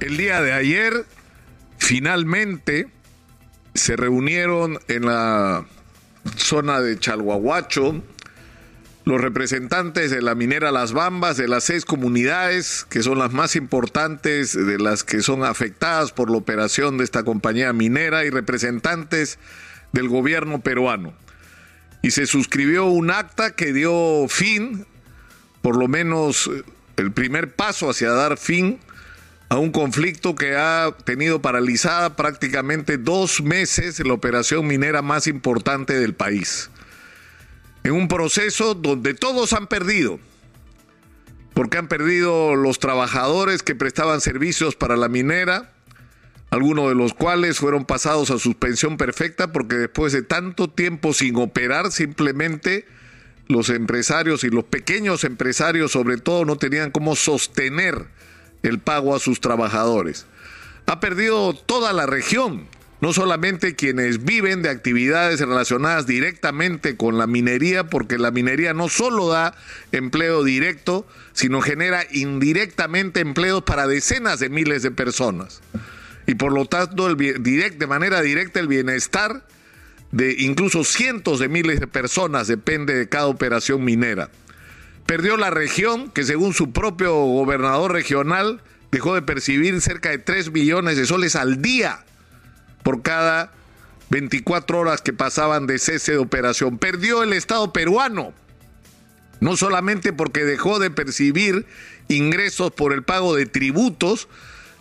El 0.00 0.16
día 0.16 0.40
de 0.42 0.52
ayer, 0.52 1.06
finalmente, 1.78 2.88
se 3.74 3.96
reunieron 3.96 4.78
en 4.86 5.06
la 5.06 5.66
zona 6.36 6.80
de 6.80 6.98
Chalhuahuacho 6.98 8.00
los 9.04 9.20
representantes 9.20 10.12
de 10.12 10.22
la 10.22 10.36
minera 10.36 10.70
Las 10.70 10.92
Bambas, 10.92 11.36
de 11.36 11.48
las 11.48 11.64
seis 11.64 11.84
comunidades, 11.84 12.86
que 12.88 13.02
son 13.02 13.18
las 13.18 13.32
más 13.32 13.56
importantes, 13.56 14.52
de 14.52 14.78
las 14.78 15.02
que 15.02 15.20
son 15.20 15.42
afectadas 15.42 16.12
por 16.12 16.30
la 16.30 16.36
operación 16.36 16.98
de 16.98 17.04
esta 17.04 17.24
compañía 17.24 17.72
minera, 17.72 18.24
y 18.24 18.30
representantes 18.30 19.38
del 19.92 20.08
gobierno 20.08 20.60
peruano. 20.60 21.12
Y 22.02 22.12
se 22.12 22.26
suscribió 22.26 22.84
un 22.84 23.10
acta 23.10 23.56
que 23.56 23.72
dio 23.72 24.26
fin, 24.28 24.86
por 25.62 25.76
lo 25.76 25.88
menos 25.88 26.48
el 26.96 27.10
primer 27.10 27.52
paso 27.54 27.90
hacia 27.90 28.10
dar 28.10 28.36
fin 28.36 28.78
a 29.48 29.56
un 29.56 29.72
conflicto 29.72 30.34
que 30.34 30.56
ha 30.56 30.94
tenido 31.04 31.40
paralizada 31.40 32.16
prácticamente 32.16 32.98
dos 32.98 33.40
meses 33.40 33.98
la 34.00 34.12
operación 34.12 34.66
minera 34.66 35.00
más 35.00 35.26
importante 35.26 35.98
del 35.98 36.14
país. 36.14 36.70
En 37.82 37.92
un 37.92 38.08
proceso 38.08 38.74
donde 38.74 39.14
todos 39.14 39.54
han 39.54 39.66
perdido, 39.66 40.20
porque 41.54 41.78
han 41.78 41.88
perdido 41.88 42.56
los 42.56 42.78
trabajadores 42.78 43.62
que 43.62 43.74
prestaban 43.74 44.20
servicios 44.20 44.76
para 44.76 44.96
la 44.96 45.08
minera, 45.08 45.72
algunos 46.50 46.88
de 46.88 46.94
los 46.94 47.14
cuales 47.14 47.58
fueron 47.58 47.84
pasados 47.84 48.30
a 48.30 48.38
suspensión 48.38 48.96
perfecta 48.96 49.52
porque 49.52 49.76
después 49.76 50.12
de 50.12 50.22
tanto 50.22 50.68
tiempo 50.68 51.12
sin 51.12 51.36
operar 51.36 51.90
simplemente 51.90 52.86
los 53.48 53.70
empresarios 53.70 54.44
y 54.44 54.50
los 54.50 54.64
pequeños 54.64 55.24
empresarios 55.24 55.92
sobre 55.92 56.18
todo 56.18 56.44
no 56.44 56.56
tenían 56.56 56.90
cómo 56.90 57.16
sostener 57.16 58.06
el 58.62 58.78
pago 58.78 59.14
a 59.14 59.20
sus 59.20 59.40
trabajadores. 59.40 60.26
Ha 60.86 61.00
perdido 61.00 61.52
toda 61.52 61.92
la 61.92 62.06
región, 62.06 62.66
no 63.00 63.12
solamente 63.12 63.76
quienes 63.76 64.24
viven 64.24 64.62
de 64.62 64.70
actividades 64.70 65.40
relacionadas 65.40 66.06
directamente 66.06 66.96
con 66.96 67.18
la 67.18 67.26
minería, 67.26 67.84
porque 67.84 68.18
la 68.18 68.30
minería 68.30 68.74
no 68.74 68.88
solo 68.88 69.28
da 69.28 69.54
empleo 69.92 70.42
directo, 70.42 71.06
sino 71.32 71.60
genera 71.60 72.04
indirectamente 72.10 73.20
empleos 73.20 73.62
para 73.62 73.86
decenas 73.86 74.40
de 74.40 74.48
miles 74.48 74.82
de 74.82 74.90
personas. 74.90 75.60
Y 76.26 76.34
por 76.34 76.52
lo 76.52 76.66
tanto, 76.66 77.06
el, 77.06 77.16
de 77.16 77.86
manera 77.86 78.20
directa 78.20 78.60
el 78.60 78.68
bienestar 78.68 79.44
de 80.10 80.34
incluso 80.38 80.84
cientos 80.84 81.38
de 81.38 81.48
miles 81.48 81.80
de 81.80 81.86
personas 81.86 82.48
depende 82.48 82.94
de 82.94 83.08
cada 83.08 83.26
operación 83.26 83.84
minera. 83.84 84.30
Perdió 85.08 85.38
la 85.38 85.48
región, 85.48 86.10
que 86.10 86.22
según 86.22 86.52
su 86.52 86.70
propio 86.70 87.14
gobernador 87.14 87.92
regional, 87.92 88.60
dejó 88.92 89.14
de 89.14 89.22
percibir 89.22 89.80
cerca 89.80 90.10
de 90.10 90.18
3 90.18 90.52
millones 90.52 90.98
de 90.98 91.06
soles 91.06 91.34
al 91.34 91.62
día 91.62 92.04
por 92.82 93.00
cada 93.00 93.50
24 94.10 94.78
horas 94.78 95.00
que 95.00 95.14
pasaban 95.14 95.66
de 95.66 95.78
cese 95.78 96.12
de 96.12 96.18
operación. 96.18 96.76
Perdió 96.76 97.22
el 97.22 97.32
Estado 97.32 97.72
peruano, 97.72 98.34
no 99.40 99.56
solamente 99.56 100.12
porque 100.12 100.44
dejó 100.44 100.78
de 100.78 100.90
percibir 100.90 101.64
ingresos 102.08 102.70
por 102.70 102.92
el 102.92 103.02
pago 103.02 103.34
de 103.34 103.46
tributos, 103.46 104.28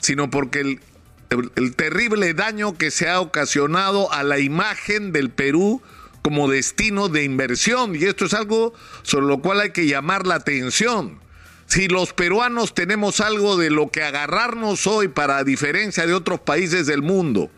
sino 0.02 0.30
porque 0.30 0.59
el 0.59 0.81
el, 1.30 1.75
terrible 1.75 2.34
daño 2.34 2.78
que 2.78 2.91
se 2.91 3.09
ha 3.09 3.19
ocasionado 3.19 4.12
a 4.12 4.23
la 4.23 4.39
imagen 4.39 5.12
del 5.12 5.30
Perú 5.30 5.81
como 6.28 6.50
destino 6.50 7.08
de 7.08 7.23
inversión. 7.23 7.95
Y 7.95 8.03
esto 8.03 8.25
es 8.25 8.33
algo 8.33 8.73
sobre 9.02 9.28
lo 9.28 9.42
cual 9.42 9.61
hay 9.61 9.70
que 9.70 9.88
llamar 9.88 10.28
la 10.28 10.36
atención. 10.36 11.22
Si 11.67 11.88
los 11.88 12.11
peruanos 12.11 12.73
tenemos 12.73 13.22
algo 13.22 13.56
de 13.56 13.69
lo 13.69 13.92
que 13.92 14.03
agarrarnos 14.03 14.88
hoy 14.88 15.08
para 15.08 15.45
diferencia 15.45 16.06
de 16.06 16.14
otros 16.14 16.42
países 16.42 16.86
del 16.86 17.02
mundo, 17.02 17.50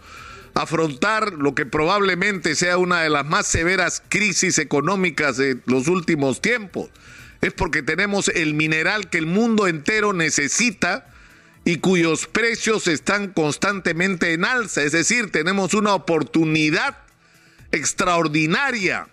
afrontar 0.53 1.33
lo 1.33 1.55
que 1.55 1.65
probablemente 1.65 2.53
sea 2.53 2.77
una 2.77 3.01
de 3.01 3.09
las 3.09 3.25
más 3.25 3.47
severas 3.47 4.03
crisis 4.07 4.59
económicas 4.59 5.37
de 5.37 5.57
los 5.65 5.87
últimos 5.87 6.39
tiempos, 6.39 6.91
es 7.41 7.53
porque 7.53 7.81
tenemos 7.81 8.27
el 8.27 8.53
mineral 8.53 9.09
que 9.09 9.17
el 9.17 9.25
mundo 9.25 9.65
entero 9.65 10.13
necesita 10.13 11.07
y 11.65 11.77
cuyos 11.77 12.27
precios 12.27 12.87
están 12.87 13.29
constantemente 13.29 14.31
en 14.33 14.45
alza. 14.45 14.83
Es 14.83 14.91
decir, 14.91 15.31
tenemos 15.31 15.73
una 15.73 15.95
oportunidad 15.95 17.08
extraordinaria 17.71 19.07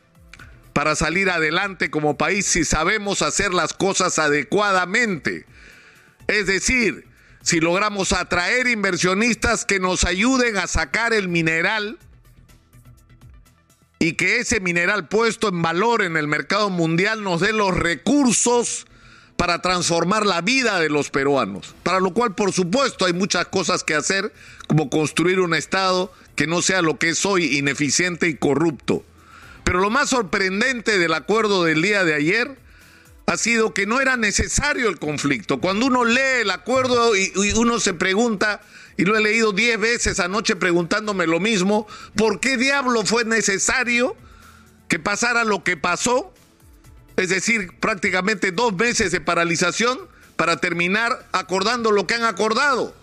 para 0.73 0.95
salir 0.95 1.31
adelante 1.31 1.91
como 1.91 2.19
país 2.19 2.47
si 2.47 2.65
sabemos 2.65 3.23
hacer 3.23 3.55
las 3.55 3.73
cosas 3.73 4.19
adecuadamente. 4.19 5.47
Es 6.27 6.47
decir, 6.47 7.07
si 7.43 7.61
logramos 7.61 8.13
atraer 8.13 8.67
inversionistas 8.67 9.65
que 9.65 9.81
nos 9.81 10.05
ayuden 10.05 10.57
a 10.57 10.67
sacar 10.67 11.13
el 11.15 11.29
mineral 11.29 11.99
y 13.99 14.13
que 14.13 14.41
ese 14.41 14.61
mineral 14.61 15.09
puesto 15.09 15.49
en 15.49 15.63
valor 15.63 16.03
en 16.03 16.17
el 16.17 16.27
mercado 16.27 16.71
mundial 16.71 17.23
nos 17.23 17.41
dé 17.41 17.53
los 17.53 17.75
recursos 17.75 18.87
para 19.37 19.63
transformar 19.63 20.27
la 20.27 20.41
vida 20.41 20.81
de 20.81 20.89
los 20.89 21.11
peruanos. 21.11 21.75
Para 21.83 22.01
lo 22.01 22.13
cual, 22.13 22.35
por 22.35 22.53
supuesto, 22.53 23.05
hay 23.05 23.13
muchas 23.13 23.47
cosas 23.47 23.85
que 23.85 23.95
hacer, 23.95 24.33
como 24.67 24.91
construir 24.91 25.41
un 25.41 25.55
Estado 25.55 26.13
que 26.37 26.47
no 26.47 26.63
sea 26.63 26.83
lo 26.83 26.99
que 26.99 27.11
es 27.11 27.27
hoy, 27.27 27.57
ineficiente 27.59 28.29
y 28.29 28.37
corrupto. 28.37 29.05
Pero 29.65 29.81
lo 29.81 29.91
más 29.91 30.11
sorprendente 30.11 30.99
del 30.99 31.15
acuerdo 31.15 31.65
del 31.65 31.83
día 31.83 32.05
de 32.05 32.15
ayer 32.15 32.57
ha 33.27 33.37
sido 33.37 33.75
que 33.75 33.87
no 33.87 34.01
era 34.01 34.17
necesario 34.17 34.89
el 34.89 35.01
conflicto. 35.01 35.61
Cuando 35.61 35.87
uno 35.87 36.05
lee 36.05 36.43
el 36.43 36.51
acuerdo 36.51 37.17
y, 37.17 37.33
uno 37.57 37.81
se 37.81 37.95
pregunta, 37.95 38.61
y 38.97 39.05
lo 39.05 39.17
he 39.17 39.21
leído 39.21 39.53
diez 39.53 39.81
veces 39.81 40.21
anoche 40.21 40.55
preguntándome 40.55 41.27
lo 41.27 41.41
mismo, 41.41 41.89
¿por 42.15 42.39
qué 42.39 42.57
diablo 42.57 43.05
fue 43.05 43.25
necesario 43.25 44.17
que 44.87 45.01
pasara 45.01 45.43
lo 45.43 45.65
que 45.65 45.77
pasó? 45.77 46.33
es 47.17 47.31
decir, 47.31 47.71
prácticamente 47.81 48.53
dos 48.53 48.75
meses 48.75 49.11
de 49.11 49.21
paralización 49.21 49.99
para 50.37 50.59
terminar 50.59 51.27
acordando 51.33 51.91
lo 51.91 52.07
que 52.07 52.15
han 52.15 52.25
acordado. 52.25 52.95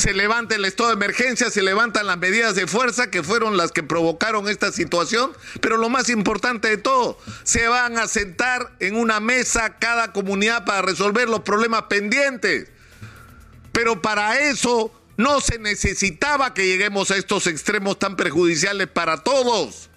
Se 0.00 0.14
levanta 0.14 0.54
el 0.54 0.64
estado 0.64 0.88
de 0.88 0.94
emergencia, 0.94 1.50
se 1.50 1.60
levantan 1.60 2.06
las 2.06 2.16
medidas 2.16 2.54
de 2.54 2.66
fuerza 2.66 3.10
que 3.10 3.22
fueron 3.22 3.58
las 3.58 3.70
que 3.70 3.82
provocaron 3.82 4.48
esta 4.48 4.72
situación, 4.72 5.30
pero 5.60 5.76
lo 5.76 5.90
más 5.90 6.08
importante 6.08 6.68
de 6.68 6.78
todo, 6.78 7.18
se 7.42 7.68
van 7.68 7.98
a 7.98 8.08
sentar 8.08 8.72
en 8.80 8.96
una 8.96 9.20
mesa 9.20 9.76
cada 9.78 10.10
comunidad 10.14 10.64
para 10.64 10.80
resolver 10.80 11.28
los 11.28 11.40
problemas 11.40 11.82
pendientes. 11.90 12.70
Pero 13.72 14.00
para 14.00 14.40
eso 14.40 14.90
no 15.18 15.42
se 15.42 15.58
necesitaba 15.58 16.54
que 16.54 16.66
lleguemos 16.66 17.10
a 17.10 17.18
estos 17.18 17.46
extremos 17.46 17.98
tan 17.98 18.16
perjudiciales 18.16 18.88
para 18.88 19.18
todos. 19.18 19.90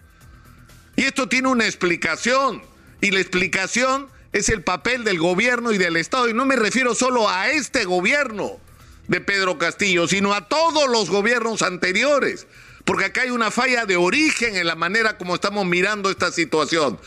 Y 0.97 1.03
esto 1.03 1.29
tiene 1.29 1.47
una 1.47 1.63
explicación. 1.63 2.61
Y 2.99 3.11
la 3.11 3.21
explicación 3.21 4.09
es 4.33 4.49
el 4.49 4.63
papel 4.63 5.05
del 5.05 5.19
gobierno 5.19 5.71
y 5.71 5.77
del 5.77 5.95
Estado. 5.95 6.27
Y 6.27 6.33
no 6.33 6.43
me 6.43 6.57
refiero 6.57 6.93
solo 6.93 7.29
a 7.29 7.51
este 7.51 7.85
gobierno 7.85 8.59
de 9.07 9.21
Pedro 9.21 9.57
Castillo, 9.57 10.07
sino 10.07 10.33
a 10.33 10.47
todos 10.47 10.89
los 10.89 11.09
gobiernos 11.09 11.61
anteriores. 11.61 12.47
Porque 12.85 13.05
acá 13.05 13.21
hay 13.21 13.29
una 13.29 13.51
falla 13.51 13.85
de 13.85 13.95
origen 13.95 14.57
en 14.57 14.67
la 14.67 14.75
manera 14.75 15.17
como 15.17 15.35
estamos 15.35 15.65
mirando 15.65 16.09
esta 16.09 16.31
situación. 16.31 16.99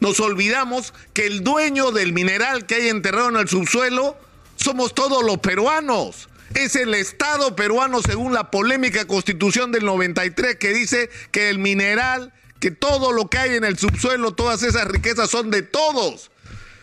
Nos 0.00 0.18
olvidamos 0.18 0.92
que 1.12 1.26
el 1.26 1.44
dueño 1.44 1.92
del 1.92 2.12
mineral 2.12 2.66
que 2.66 2.76
hay 2.76 2.88
enterrado 2.88 3.28
en 3.28 3.36
el 3.36 3.48
subsuelo 3.48 4.16
somos 4.56 4.94
todos 4.94 5.22
los 5.24 5.38
peruanos. 5.38 6.28
Es 6.54 6.74
el 6.74 6.94
Estado 6.94 7.54
peruano 7.54 8.02
según 8.02 8.34
la 8.34 8.50
polémica 8.50 9.06
constitución 9.06 9.70
del 9.70 9.84
93 9.84 10.56
que 10.56 10.72
dice 10.72 11.10
que 11.30 11.48
el 11.48 11.58
mineral 11.58 12.32
que 12.60 12.70
todo 12.70 13.12
lo 13.12 13.28
que 13.28 13.38
hay 13.38 13.56
en 13.56 13.64
el 13.64 13.78
subsuelo, 13.78 14.32
todas 14.32 14.62
esas 14.62 14.86
riquezas 14.86 15.30
son 15.30 15.50
de 15.50 15.62
todos. 15.62 16.30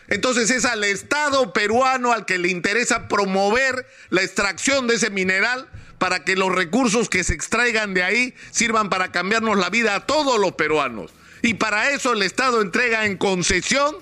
Entonces 0.08 0.50
es 0.50 0.64
al 0.64 0.84
Estado 0.84 1.52
peruano 1.52 2.12
al 2.12 2.24
que 2.24 2.38
le 2.38 2.48
interesa 2.48 3.08
promover 3.08 3.86
la 4.08 4.22
extracción 4.22 4.86
de 4.86 4.94
ese 4.94 5.10
mineral 5.10 5.68
para 5.98 6.24
que 6.24 6.36
los 6.36 6.54
recursos 6.54 7.08
que 7.08 7.24
se 7.24 7.34
extraigan 7.34 7.92
de 7.92 8.02
ahí 8.02 8.34
sirvan 8.50 8.88
para 8.88 9.12
cambiarnos 9.12 9.58
la 9.58 9.68
vida 9.68 9.94
a 9.94 10.06
todos 10.06 10.38
los 10.38 10.52
peruanos. 10.52 11.12
Y 11.42 11.54
para 11.54 11.90
eso 11.90 12.12
el 12.14 12.22
Estado 12.22 12.62
entrega 12.62 13.04
en 13.04 13.16
concesión 13.16 13.96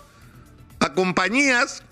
a 0.81 0.93
compañías 0.93 1.83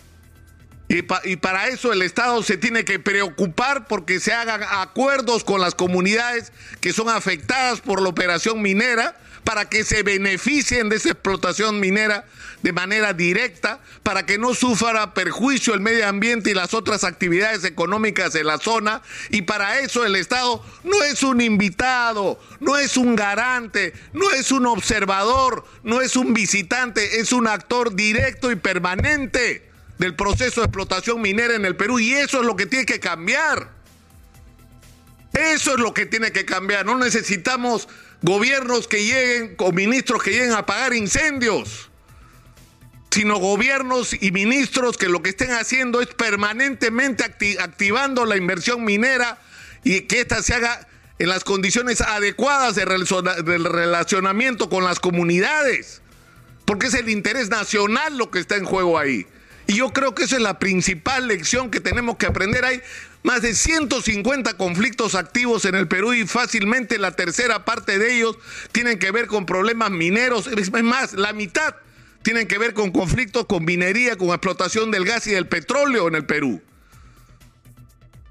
y, 0.88 0.98
y, 1.24 1.36
para 1.36 1.68
eso 1.68 1.92
el 1.92 2.02
Estado 2.02 2.42
se 2.42 2.56
tiene 2.56 2.84
que 2.84 2.98
preocupar 2.98 3.86
porque 3.86 4.20
se 4.20 4.32
hagan 4.32 4.62
acuerdos 4.62 5.42
con 5.42 5.60
las 5.60 5.74
comunidades 5.74 6.52
que 6.80 6.92
son 6.92 7.08
afectadas 7.08 7.80
por 7.80 8.02
la 8.02 8.10
operación 8.10 8.60
minera 8.60 9.16
para 9.44 9.68
que 9.68 9.84
se 9.84 10.02
beneficien 10.02 10.88
de 10.88 10.96
esa 10.96 11.10
explotación 11.10 11.78
minera 11.78 12.26
de 12.62 12.72
manera 12.72 13.12
directa, 13.12 13.78
para 14.02 14.24
que 14.24 14.38
no 14.38 14.54
sufra 14.54 15.12
perjuicio 15.12 15.74
el 15.74 15.80
medio 15.80 16.08
ambiente 16.08 16.50
y 16.50 16.54
las 16.54 16.72
otras 16.72 17.04
actividades 17.04 17.62
económicas 17.64 18.32
de 18.32 18.42
la 18.42 18.58
zona. 18.58 19.02
Y 19.28 19.42
para 19.42 19.80
eso 19.80 20.06
el 20.06 20.16
Estado 20.16 20.64
no 20.82 21.02
es 21.02 21.22
un 21.22 21.42
invitado, 21.42 22.40
no 22.60 22.78
es 22.78 22.96
un 22.96 23.16
garante, 23.16 23.92
no 24.14 24.30
es 24.30 24.50
un 24.50 24.64
observador, 24.66 25.66
no 25.82 26.00
es 26.00 26.16
un 26.16 26.32
visitante, 26.32 27.20
es 27.20 27.32
un 27.32 27.46
actor 27.46 27.94
directo 27.94 28.50
y 28.50 28.56
permanente 28.56 29.73
del 29.98 30.14
proceso 30.14 30.60
de 30.60 30.66
explotación 30.66 31.20
minera 31.20 31.54
en 31.54 31.64
el 31.64 31.76
Perú. 31.76 31.98
Y 31.98 32.14
eso 32.14 32.40
es 32.40 32.46
lo 32.46 32.56
que 32.56 32.66
tiene 32.66 32.86
que 32.86 33.00
cambiar. 33.00 33.70
Eso 35.32 35.72
es 35.72 35.80
lo 35.80 35.92
que 35.92 36.06
tiene 36.06 36.32
que 36.32 36.44
cambiar. 36.44 36.86
No 36.86 36.96
necesitamos 36.96 37.88
gobiernos 38.22 38.88
que 38.88 39.04
lleguen 39.04 39.54
o 39.58 39.72
ministros 39.72 40.22
que 40.22 40.30
lleguen 40.30 40.52
a 40.52 40.58
apagar 40.58 40.94
incendios, 40.94 41.90
sino 43.10 43.38
gobiernos 43.38 44.14
y 44.20 44.30
ministros 44.30 44.96
que 44.96 45.08
lo 45.08 45.22
que 45.22 45.30
estén 45.30 45.50
haciendo 45.50 46.00
es 46.00 46.08
permanentemente 46.08 47.24
activando 47.60 48.24
la 48.24 48.36
inversión 48.36 48.84
minera 48.84 49.38
y 49.82 50.02
que 50.02 50.20
ésta 50.20 50.42
se 50.42 50.54
haga 50.54 50.88
en 51.18 51.28
las 51.28 51.44
condiciones 51.44 52.00
adecuadas 52.00 52.74
de 52.74 52.84
relacionamiento 52.84 54.68
con 54.68 54.84
las 54.84 55.00
comunidades, 55.00 56.00
porque 56.64 56.86
es 56.86 56.94
el 56.94 57.08
interés 57.08 57.50
nacional 57.50 58.16
lo 58.18 58.30
que 58.30 58.40
está 58.40 58.56
en 58.56 58.64
juego 58.64 58.98
ahí. 58.98 59.26
Y 59.66 59.74
yo 59.74 59.92
creo 59.92 60.14
que 60.14 60.24
esa 60.24 60.36
es 60.36 60.42
la 60.42 60.58
principal 60.58 61.28
lección 61.28 61.70
que 61.70 61.80
tenemos 61.80 62.16
que 62.16 62.26
aprender. 62.26 62.64
Hay 62.64 62.82
más 63.22 63.40
de 63.40 63.54
150 63.54 64.56
conflictos 64.56 65.14
activos 65.14 65.64
en 65.64 65.74
el 65.74 65.88
Perú 65.88 66.12
y 66.12 66.26
fácilmente 66.26 66.98
la 66.98 67.12
tercera 67.12 67.64
parte 67.64 67.98
de 67.98 68.16
ellos 68.16 68.38
tienen 68.72 68.98
que 68.98 69.10
ver 69.10 69.26
con 69.26 69.46
problemas 69.46 69.90
mineros. 69.90 70.46
Es 70.46 70.70
más, 70.70 71.14
la 71.14 71.32
mitad 71.32 71.74
tienen 72.22 72.46
que 72.46 72.58
ver 72.58 72.74
con 72.74 72.90
conflictos 72.90 73.46
con 73.46 73.64
minería, 73.64 74.16
con 74.16 74.28
explotación 74.28 74.90
del 74.90 75.04
gas 75.04 75.26
y 75.26 75.32
del 75.32 75.46
petróleo 75.46 76.08
en 76.08 76.16
el 76.16 76.26
Perú. 76.26 76.60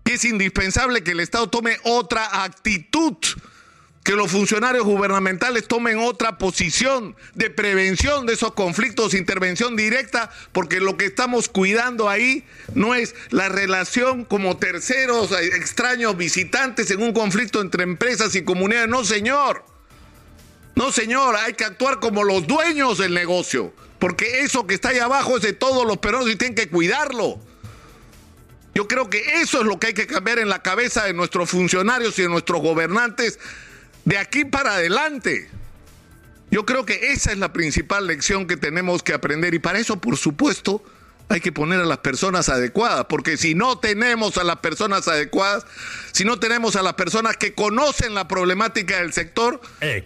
Y 0.06 0.12
es 0.12 0.26
indispensable 0.26 1.04
que 1.04 1.12
el 1.12 1.20
Estado 1.20 1.48
tome 1.50 1.78
otra 1.84 2.44
actitud 2.44 3.16
que 4.04 4.14
los 4.14 4.32
funcionarios 4.32 4.84
gubernamentales 4.84 5.66
tomen 5.68 5.98
otra 5.98 6.38
posición 6.38 7.16
de 7.36 7.50
prevención 7.50 8.26
de 8.26 8.34
esos 8.34 8.54
conflictos, 8.54 9.14
intervención 9.14 9.78
directa, 9.78 10.30
porque 10.52 10.82
lo 10.82 10.98
que 10.98 11.06
estamos 11.06 11.48
cuidando 11.48 12.10
ahí 12.10 12.46
no 12.76 12.96
es 12.96 13.16
la 13.30 13.48
relación 13.48 14.26
como 14.26 14.58
terceros, 14.58 15.32
eh, 15.32 15.56
extraños, 15.56 16.18
visitantes 16.18 16.92
en 16.92 17.02
un 17.02 17.14
conflicto 17.14 17.62
entre 17.62 17.84
empresas 17.84 18.36
y 18.36 18.44
comunidades. 18.44 18.90
No, 18.90 19.06
señor. 19.06 19.64
No, 20.76 20.92
señor, 20.92 21.36
hay 21.38 21.54
que 21.54 21.64
actuar 21.64 22.00
como 22.00 22.24
los 22.24 22.46
dueños 22.46 22.98
del 22.98 23.14
negocio, 23.14 23.74
porque 24.00 24.42
eso 24.42 24.68
que 24.68 24.74
está 24.74 24.90
ahí 24.90 25.00
abajo 25.00 25.38
es 25.38 25.44
de 25.44 25.54
todos 25.54 25.86
los 25.86 26.00
peruanos 26.00 26.30
y 26.30 26.36
tienen 26.36 26.56
que 26.56 26.68
cuidarlo. 26.68 27.40
Yo 28.76 28.88
creo 28.88 29.10
que 29.10 29.42
eso 29.42 29.62
es 29.62 29.68
lo 29.68 29.80
que 29.80 29.88
hay 29.88 29.94
que 29.94 30.08
cambiar 30.08 30.40
en 30.40 30.50
la 30.50 30.64
cabeza 30.64 31.06
de 31.06 31.14
nuestros 31.14 31.50
funcionarios 31.50 32.18
y 32.18 32.24
de 32.24 32.30
nuestros 32.30 32.60
gobernantes 32.60 33.38
de 34.06 34.18
aquí 34.18 34.46
para 34.46 34.76
adelante. 34.76 35.50
Yo 36.52 36.66
creo 36.66 36.86
que 36.86 37.12
esa 37.12 37.32
es 37.32 37.38
la 37.38 37.52
principal 37.52 38.08
lección 38.08 38.46
que 38.46 38.58
tenemos 38.58 39.02
que 39.02 39.14
aprender 39.14 39.54
y 39.54 39.60
para 39.60 39.80
eso, 39.80 40.00
por 40.00 40.18
supuesto, 40.18 40.84
hay 41.30 41.40
que 41.40 41.52
poner 41.52 41.80
a 41.80 41.86
las 41.86 42.00
personas 42.00 42.50
adecuadas, 42.50 43.06
porque 43.10 43.38
si 43.38 43.56
no 43.56 43.80
tenemos 43.80 44.38
a 44.38 44.44
las 44.44 44.58
personas 44.58 45.08
adecuadas, 45.08 45.66
si 46.12 46.26
no 46.26 46.38
tenemos 46.38 46.76
a 46.76 46.84
las 46.84 46.94
personas 46.94 47.38
que 47.38 47.54
conocen 47.54 48.14
la 48.14 48.28
problemática 48.28 49.00
del 49.00 49.14
sector, 49.14 49.60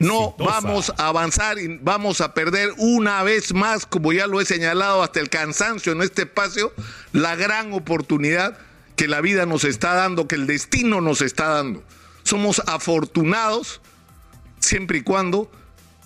no 0.00 0.34
vamos 0.38 0.92
a 0.98 1.06
avanzar 1.06 1.58
y 1.58 1.78
vamos 1.80 2.20
a 2.20 2.34
perder 2.34 2.74
una 2.76 3.22
vez 3.22 3.54
más, 3.54 3.86
como 3.86 4.12
ya 4.12 4.26
lo 4.26 4.40
he 4.40 4.44
señalado 4.44 5.02
hasta 5.02 5.20
el 5.20 5.30
cansancio 5.30 5.92
en 5.92 6.02
este 6.02 6.22
espacio, 6.22 6.74
la 7.12 7.36
gran 7.36 7.72
oportunidad 7.72 8.58
que 8.96 9.08
la 9.08 9.20
vida 9.22 9.46
nos 9.46 9.64
está 9.64 9.94
dando, 9.94 10.28
que 10.28 10.34
el 10.34 10.46
destino 10.46 11.00
nos 11.00 11.22
está 11.22 11.48
dando. 11.48 11.82
Somos 12.24 12.60
afortunados 12.66 13.80
siempre 14.58 14.98
y 14.98 15.02
cuando 15.02 15.50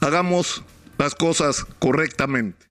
hagamos 0.00 0.62
las 0.99 1.15
cosas 1.15 1.65
correctamente. 1.79 2.67